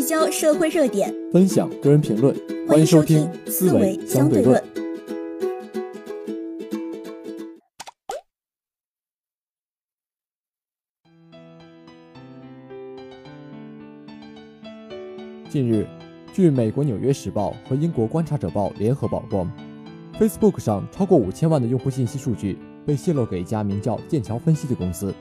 [0.00, 2.34] 聚焦社会热点，分享个人评论。
[2.66, 4.58] 欢迎收听《思维相对论》。
[15.50, 15.86] 近日，
[16.32, 19.52] 据美国《纽约时报》和英国《观察者报》联合曝光
[20.18, 25.14] ，Facebook 上超过五千万的用户信息数据被泄露给一家名叫剑桥分析的公司，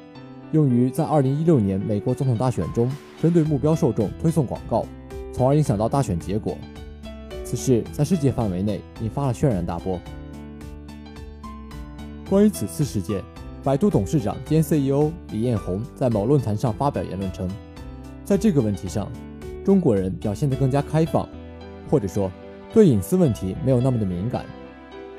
[0.54, 2.89] 用于在2016年美国总统大选中
[3.21, 4.86] 针对目标受众推送广告，
[5.33, 6.57] 从而影响到大选结果。
[7.43, 10.00] 此事在世界范围内引发了轩然大波。
[12.29, 13.23] 关于此次事件，
[13.64, 17.50] 百度董事长兼 CEO 李彦宏在某论坛上发表言论称，
[18.23, 19.09] 在这个问题上。
[19.65, 21.28] 中国人表现得更加开放，
[21.92, 22.31] 或者说
[22.73, 24.43] 对隐私问题没有那么的敏感。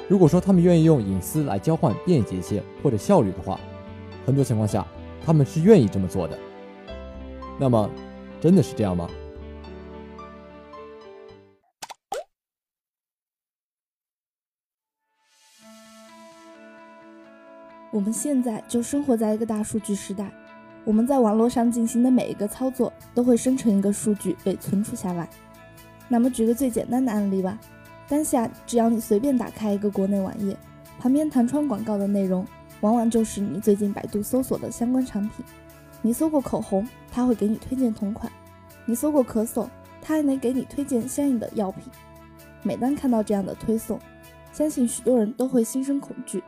[0.08, 3.60] 如果说他们愿意用隐私来交换便捷性或者效率的话，
[4.26, 4.84] 很多情况下
[5.24, 6.36] 他们是愿意这么做的。
[7.60, 7.90] 那么，
[8.40, 9.06] 真的是这样吗？
[17.92, 20.32] 我们现在就生活在一个大数据时代。
[20.86, 25.28] 我们在网络上进行的每一个操作，都会生成一个数据被存储下来。
[26.08, 27.60] 那么，举个最简单的案例吧。
[28.08, 30.56] 当下，只要你随便打开一个国内网页，
[30.98, 32.46] 旁边弹窗广告的内容，
[32.80, 35.44] 往往就是你最近百度搜索的相关产品。
[36.02, 38.30] 你搜过口红，它会给你推荐同款；
[38.84, 39.68] 你搜过咳嗽，
[40.00, 41.84] 它还能给你推荐相应的药品。
[42.62, 43.98] 每当看到这样的推送，
[44.52, 46.42] 相信许多人都会心生恐惧。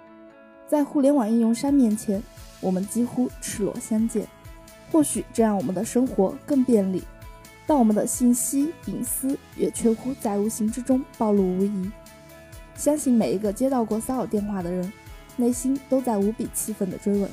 [0.67, 2.23] 在互联网应用商面前。
[2.63, 4.25] 我们几乎赤裸相见，
[4.93, 7.03] 或许这样我们的生活更便利，
[7.67, 11.91] 但我们的信息隐私也确乎在无形之中暴露无遗。
[12.77, 14.93] 相信每一个接到过骚扰电话的人，
[15.37, 17.29] 内心都在无比气愤地追问：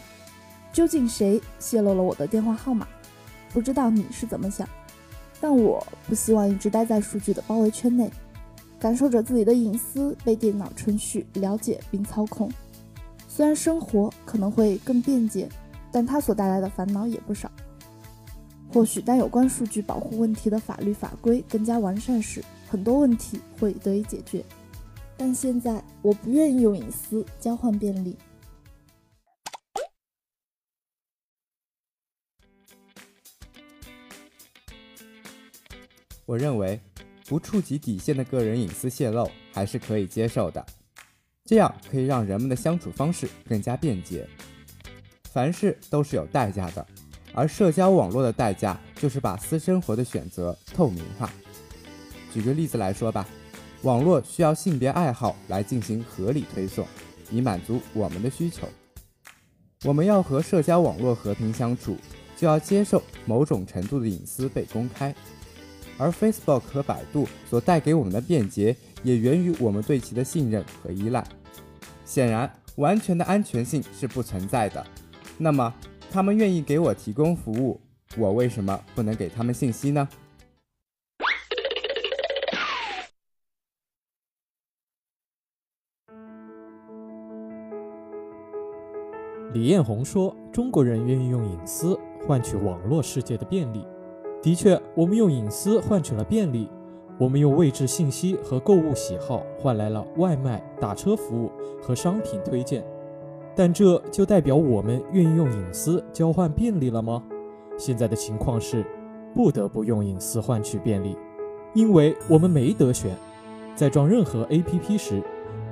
[0.72, 2.88] 究竟谁泄露了我的电话号码？
[3.52, 4.67] 不知道你是怎么想，
[5.42, 8.09] 但我不希望一直待在数据的包围圈内，
[8.80, 12.52] 感受着自己的隐私被电脑程序了解并操控。
[13.28, 15.50] 虽然生活可能会更便捷，
[15.91, 17.50] 但它所带来的烦恼也不少。
[18.72, 24.46] 或许当有关数据保护问题的法律法规更加完善时，很多问题会得以解决。
[25.18, 28.16] 但现在我不愿意用隐私交换便利。
[36.29, 36.79] 我认为，
[37.25, 40.63] 不触及底线的个人隐私泄露还是可以接受的。
[41.44, 44.29] 这样可以让人们的相处方式更加便捷。
[45.31, 46.85] 凡事都是有代价的，
[47.34, 51.34] 而社交网络的代价就是把私生活的选择透明化。
[52.31, 53.28] 举个例子来说吧，
[53.81, 56.85] 网络需要性别爱好来进行合理推送，
[57.31, 58.69] 以满足我们的需求。
[59.84, 61.97] 我们要和社交网络和平相处，
[62.38, 65.16] 就要接受某种程度的隐私被公开。
[66.00, 71.24] 而 Facebook 和百度所带给我们的便捷，也源于我们对其的信任和依赖。
[72.06, 74.84] 显然，完全的安全性是不存在的。
[75.38, 75.72] 那么，
[76.10, 77.80] 他们愿意给我提供服务，
[78.18, 80.08] 我为什么不能给他们信息呢？
[89.52, 93.84] 李彦宏说：“中国人愿意用隐私换取网络世界的便利。
[94.41, 96.69] 的确，我们用隐私换取了便利。”
[97.19, 101.51] 我们用位置信息和购物喜好换来了外卖、打车服务
[101.81, 102.81] 和商品推荐，
[103.53, 107.22] 但这就代表我们愿意用隐私交换便利了吗？
[107.77, 108.85] 现在的情况是，
[109.35, 111.17] 不得不用隐私换取便利，
[111.73, 113.13] 因为我们没得选。
[113.75, 115.21] 在装任何 APP 时，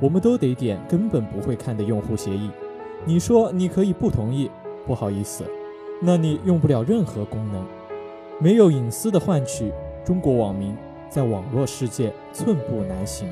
[0.02, 2.52] 我们都得点根本不会看的用户协议。
[3.06, 4.52] 你说你可以不同意，
[4.86, 5.46] 不好意思，
[6.02, 7.64] 那你用不了任何功能。
[8.40, 9.72] 没有隐私的换取，
[10.06, 10.76] 中国网民。
[11.10, 13.30] 在网络世界寸步难行。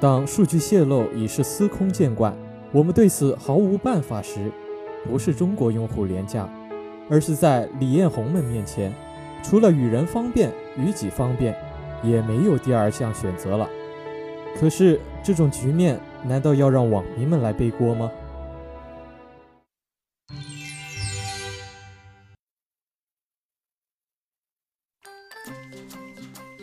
[0.00, 2.36] 当数据泄露已是司空见惯，
[2.72, 4.50] 我们对此毫无办法时，
[5.08, 6.52] 不是中国用户廉价，
[7.08, 8.92] 而是在李彦宏们面前，
[9.44, 11.54] 除了与人方便、与己方便，
[12.02, 13.70] 也没有第二项选择了。
[14.60, 18.10] 可是这种局面，难道要让网民们来背锅吗？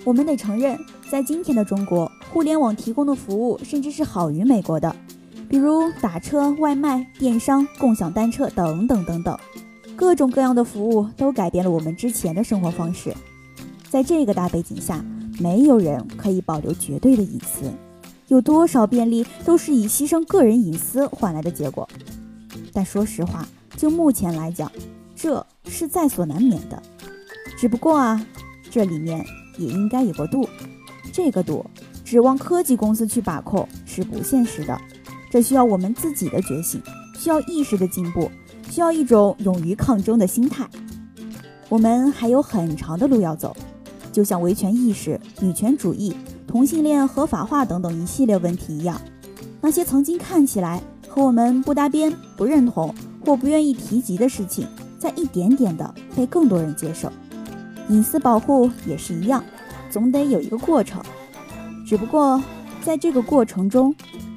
[0.09, 0.75] 我们得承认，
[1.07, 4.95] 在今天的中国，互联网提供的服务甚至是好于美国的，
[5.47, 9.38] 比如打车、外卖、电商、共享单车等等等等，
[9.95, 13.13] 各种各样的服务都改变了我们之前的生活方式。
[13.88, 15.06] 在这个大背景下，
[15.39, 17.71] 没有人可以保留绝对的隐私，
[18.29, 21.88] 有多少便利都是以牺牲个人隐私换来的结果。
[22.73, 23.47] 但说实话，
[23.77, 24.71] 就目前来讲，
[25.15, 26.81] 这是在所难免的。
[27.56, 28.25] 只不过啊。
[28.71, 29.25] 这里面
[29.59, 30.50] 也应该有个度。
[31.11, 31.65] 这个度，
[32.03, 34.79] 指望科技公司去把控是不现实的。
[35.29, 36.81] 这需要我们自己的觉醒，
[37.15, 38.31] 需要意识的进步，
[38.71, 40.67] 需要一种勇于抗争的心态。
[41.67, 43.56] 我们还有很长的路要走，
[44.11, 46.15] 就像维权意识、女权主义、
[46.47, 49.00] 同性恋合法化等等一系列问题一样，
[49.61, 54.67] 那些曾经看起来和我们不搭边、不认同或不愿意提及的事情，
[54.97, 57.11] 在一点点的被更多人接受。
[57.89, 59.44] 隐私保护也是一样，
[59.89, 61.01] 总得有一个过程。
[61.86, 62.41] 只不过
[62.81, 63.94] 在这个过程中，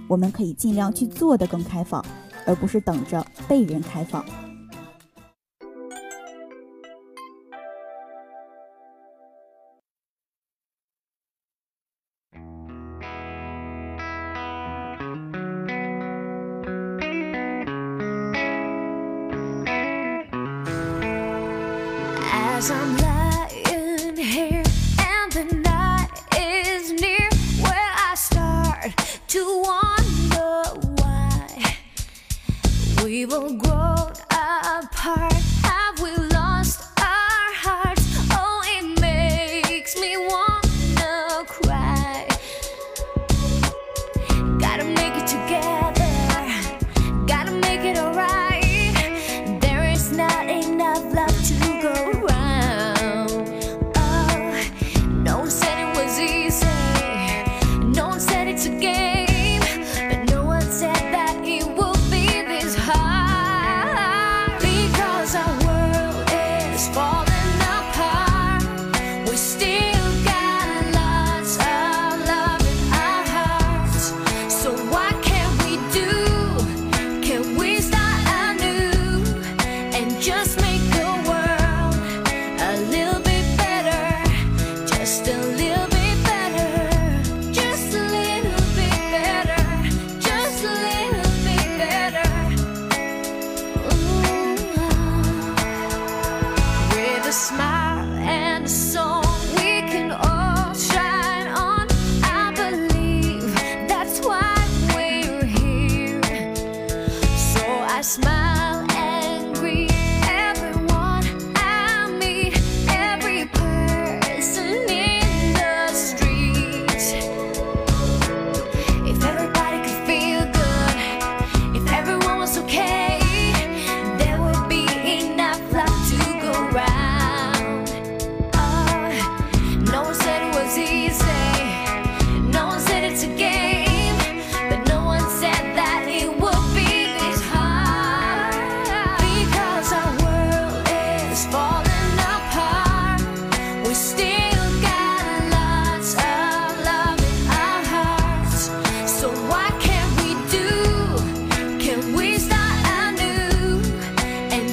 [0.09, 2.05] 我们可以尽量去做的更开放，
[2.47, 4.25] 而不是等着被人开放。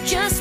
[0.10, 0.38] Just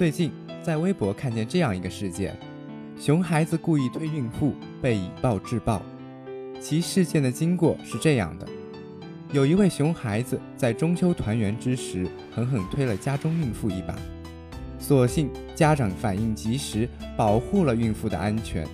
[0.00, 2.34] 最近在微博看见这样一个事件：
[2.98, 5.82] 熊孩子故意推孕妇被以暴制暴。
[6.58, 8.48] 其事件的经过是这样的：
[9.30, 13.94] 有一位熊孩子在中秋团圆之时，狠狠推了家中孕妇一把，
[14.78, 18.66] 所幸家长反应及时，保护了孕妇的安全。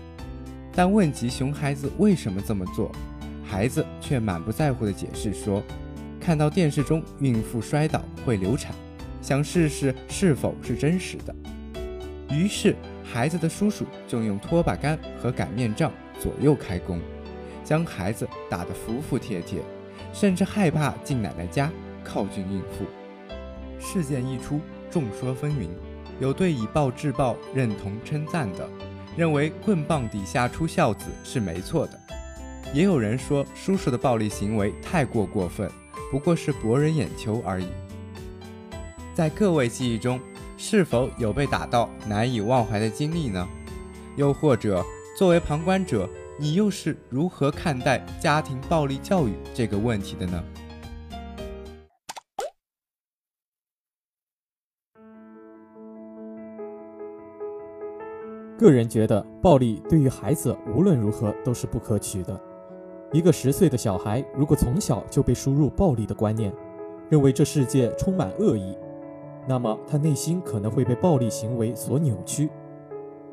[0.77, 2.93] 但问及熊孩子为什么这么做，
[3.45, 5.61] 孩子却满不在乎地解释说
[6.23, 8.73] ：“看到电视中孕妇摔倒会流产，
[9.27, 11.35] 想试试是否是真实的。”
[12.31, 15.91] 于是，孩子的叔叔就用拖把杆和擀面杖
[16.21, 17.01] 左右开弓，
[17.65, 19.61] 将孩子打得服服帖帖，
[20.13, 21.73] 甚至害怕进奶奶家
[22.05, 22.87] 靠近孕妇。
[23.81, 24.61] 事件一出，
[24.93, 25.71] 众说纷纭，
[26.21, 28.69] 有对以暴制暴认同称赞的。
[29.17, 31.99] 认为棍棒底下出孝子是没错的，
[32.73, 35.69] 也有人说叔叔的暴力行为太过过分，
[36.13, 37.67] 不过是博人眼球而已。
[39.17, 40.21] 在各位记忆中，
[40.59, 43.49] 是否有被打到难以忘怀的经历呢？
[44.15, 44.85] 又或者，
[45.19, 46.07] 作为旁观者，
[46.39, 50.45] 你又是如何看待家庭暴力教育这个问题的呢？
[58.59, 62.39] 个人觉得，暴力对于孩子无论如何都是不可取的。
[63.15, 66.53] 一个十岁的小孩，如果从小就被输入暴力的观念，
[67.09, 68.77] 认为这世界充满恶意，
[69.49, 72.51] 那么他内心可能会被暴力行为所扭曲，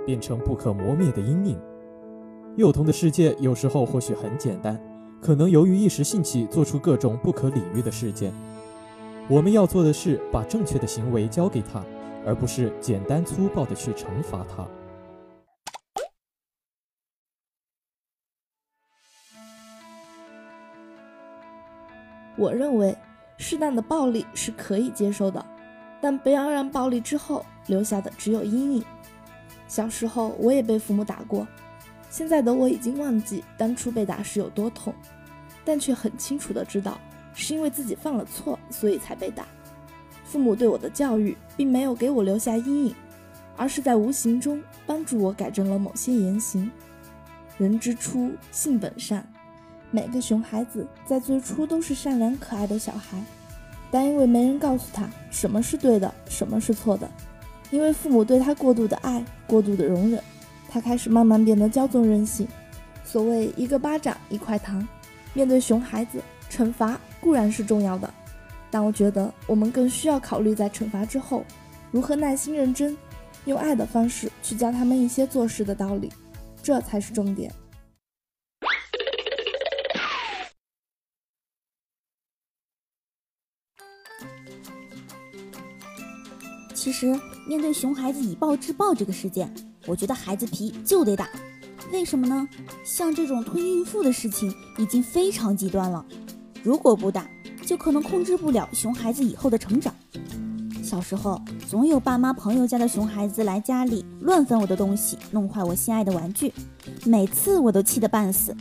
[0.06, 1.60] 变成不可磨灭的阴影。
[2.56, 4.80] 幼童的世界有时候或许很简单，
[5.20, 8.32] 可能由于一时兴起做出各种不可理喻的事件。
[9.28, 11.84] 我们要做的是把正确的行为教给他，
[12.26, 14.68] 而不是简单粗暴地去惩罚他。
[22.38, 22.96] 我认为，
[23.38, 25.44] 适当的暴力是可以接受的，
[26.04, 28.84] 但不要让暴力之后留下的只有阴影。
[29.70, 31.48] 小时候我也被父母打过，
[32.10, 34.94] 现在的我已经忘记当初被打是有多痛，
[35.64, 37.00] 但却很清楚的知道，
[37.34, 39.48] 是因为自己犯了错，所以才被打。
[40.26, 42.96] 父母对我的教育并没有给我留下阴影，
[43.56, 46.70] 而是在无形中帮助我改正了某些言行。
[47.58, 49.26] 人之初，性本善。
[49.90, 53.24] 每个熊孩子在最初都是善良可爱的小孩，
[53.94, 57.08] 但因为没人告诉他什么是对的，什么是错的，
[57.70, 60.20] 因为父母对他过度的爱、过度的容忍，
[60.68, 62.48] 他开始慢慢变得骄纵任性。
[63.06, 64.88] 所谓一个巴掌一块糖，
[65.36, 66.20] 面对熊孩子，
[66.50, 68.12] 惩罚固然是重要的，
[68.72, 71.44] 但我觉得我们更需要考虑在惩罚之后，
[71.92, 72.98] 如何耐心认真，
[73.46, 76.12] 用爱的方式去教他们一些做事的道理，
[76.64, 77.54] 这才是重点。
[87.04, 89.54] 其实，面对熊孩子以暴制暴这个事件，
[89.86, 91.28] 我觉得孩子皮就得打。
[91.92, 92.48] 为什么呢？
[92.86, 96.06] 像这种吞孕妇的事情已经非常极端了，
[96.64, 97.28] 如果不打，
[97.66, 99.94] 就可能控制不了熊孩子以后的成长。
[100.82, 106.54] 小时候，总有爸妈朋友家的熊孩子来家里乱翻我的东西，弄坏我心爱的玩具，
[107.06, 108.56] 每次我都气得半死。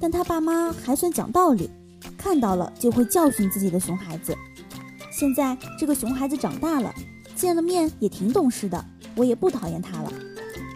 [0.00, 1.68] 但他爸妈还算讲道理，
[2.16, 4.32] 看到了就会教训自己的熊孩子。
[5.10, 6.94] 现在这个熊孩子长大了。
[7.38, 10.12] 见了面也挺懂事的，我也不讨厌他了。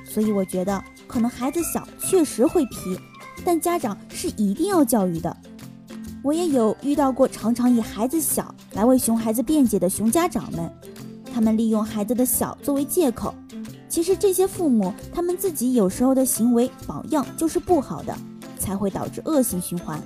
[0.07, 2.97] 所以我觉得，可能孩子小确实会皮，
[3.45, 5.37] 但家长是一定要教育的。
[6.23, 10.71] 我也有遇到过常常以孩子小来为熊孩子辩解的熊家长们，
[11.35, 13.35] 他们利用孩子的小作为借口。
[13.89, 18.17] 其实这些父母他们自己有时候的行为榜样就是不好的，
[18.59, 20.01] 才会导致恶性循环。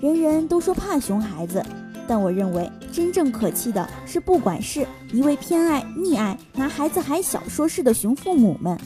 [0.00, 1.64] 人人都说怕熊孩子。
[2.06, 8.78] 但我认为，真正可气的是，不管是一味偏爱、溺爱，拿孩子还小说事的熊父母们，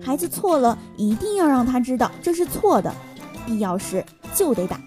[0.00, 2.94] 孩子错了，一定要让他知道这是错的，
[3.44, 4.80] 必要时就得打。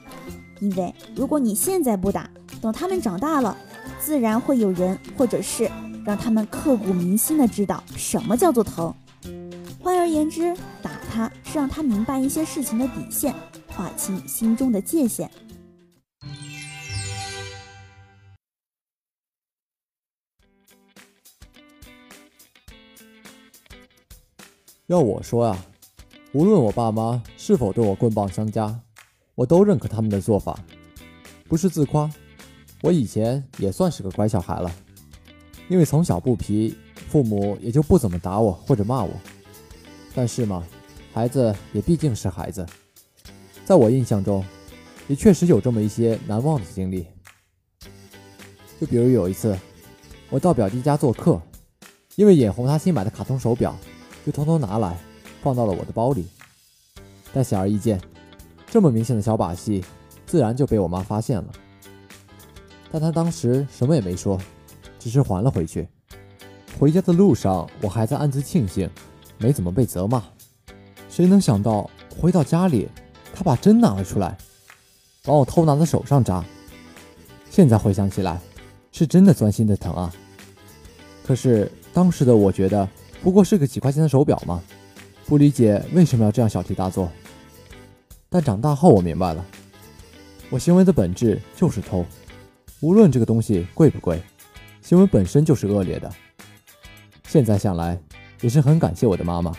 [0.59, 2.29] 因为如果你现在不打，
[2.61, 3.55] 等他们长大了，
[3.99, 5.69] 自然会有人或者是
[6.05, 8.93] 让他们刻骨铭心的知道什么叫做疼。
[9.81, 13.33] 换而言之，打他是让他明白一些事情的底线，
[13.67, 15.29] 划清心中的界限。
[24.89, 25.65] 要我说啊，
[26.31, 28.75] 无论我爸妈是否对我棍棒相加，
[29.35, 30.59] 我都认可他们的做法。
[31.47, 32.11] 不是自夸，
[32.81, 34.71] 我以前也算是个乖小孩了，
[35.67, 36.75] 因为从小不皮，
[37.07, 39.11] 父母也就不怎么打我或者骂我。
[40.15, 40.65] 但是嘛，
[41.13, 42.65] 孩子也毕竟是孩子，
[43.65, 44.43] 在我印象中，
[45.07, 47.05] 也确实有这么一些难忘的经历。
[48.81, 49.55] 就比如有一次，
[50.31, 51.39] 我到表弟家做客，
[52.15, 53.77] 因为眼红他新买的卡通手表。
[54.25, 54.97] 就偷偷拿来，
[55.41, 56.27] 放到了我的包里。
[57.33, 57.99] 但显而易见，
[58.67, 59.83] 这么明显的小把戏，
[60.25, 61.47] 自然就被我妈发现了。
[62.91, 64.39] 但她当时什么也没说，
[64.97, 65.87] 只是还了回去。
[66.79, 68.89] 回家的路上，我还在暗自庆幸，
[69.37, 70.23] 没怎么被责骂。
[71.09, 72.87] 谁能想到回到家里，
[73.33, 74.37] 她把针拿了出来，
[75.25, 76.43] 往我偷拿的手上扎。
[77.49, 78.39] 现在回想起来，
[78.91, 80.13] 是真的钻心的疼啊。
[81.25, 82.87] 可是当时的我觉得，
[83.21, 84.61] 不过是个几块钱的手表嘛，
[85.25, 87.11] 不理解为什么要这样小题大做。
[88.29, 89.45] 但长大后我明白了，
[90.49, 92.05] 我行为的本质就是偷，
[92.79, 94.21] 无论这个东西贵不贵，
[94.81, 96.11] 行为本身就是恶劣的。
[97.27, 97.99] 现在想来，
[98.41, 99.51] 也是很感谢我的妈妈，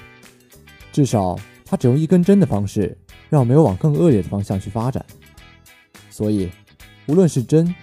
[0.92, 2.96] 至少她只用一根针的方式，
[3.28, 5.04] 让我没有往更恶劣的方向去发展。
[6.08, 6.50] 所以，
[7.06, 7.74] 无论是针、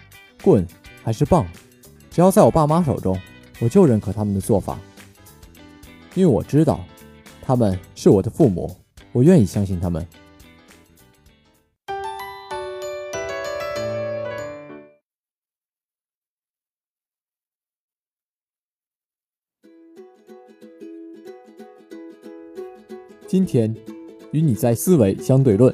[0.42, 0.66] 棍
[1.04, 1.46] 还是棒，
[2.10, 3.18] 只要在我爸妈手中，
[3.60, 4.80] 我就认可他们的做法，
[6.18, 6.84] 因为我知道，
[7.44, 8.76] 他们是我的父母，
[9.12, 10.04] 我愿意相信他们。
[23.28, 23.72] 今天
[24.32, 25.72] 与你在思维相对论，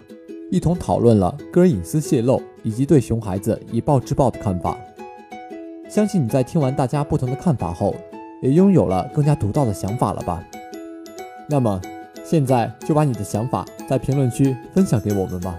[0.52, 4.78] 一同讨论了个人隐私泄露以及对熊孩子以暴制暴的看法。
[5.88, 7.96] 相信你在听完大家不同的看法后，
[8.44, 10.44] 也拥有了更加独到的想法了吧？
[11.48, 11.82] 那么，
[12.26, 15.58] 现在就把你的想法在评论区分享给我们吧。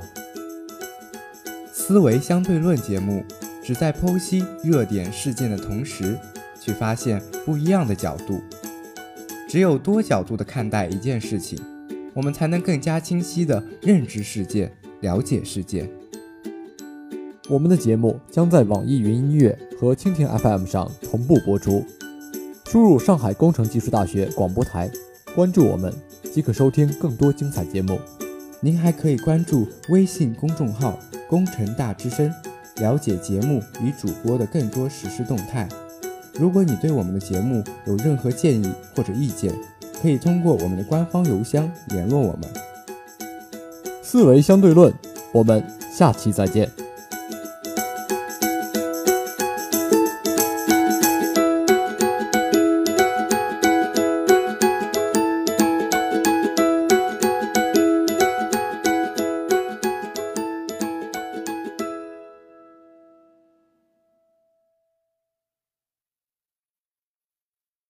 [1.73, 3.25] 思维相对论节目
[3.63, 6.19] 旨在剖析热点事件的同时，
[6.61, 8.39] 去发现不一样的角度。
[9.49, 11.59] 只有多角度的看待一件事情，
[12.13, 15.89] 我们才能更加清晰地认知世界、了解世界。
[17.49, 21.83] 我们的节目将在网易云音乐和蜻蜓 FM 上同步播出。
[22.75, 24.91] 输入上海工程技术大学广播台，
[25.33, 25.95] 关注我们
[26.33, 28.01] 即可收听更多精彩节目。
[28.59, 30.99] 您还可以关注微信公众号
[31.31, 32.29] “工程大之声”，
[32.83, 35.69] 了解节目与主播的更多实时动态。
[36.33, 39.55] 如果你对我们的节目有任何建议或者意见，
[40.03, 42.43] 可以通过我们的官方邮箱联络我们。
[44.03, 44.93] 四维相对论，
[45.31, 45.65] 我们
[45.97, 46.69] 下期再见。